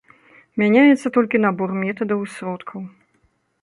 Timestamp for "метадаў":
1.85-2.19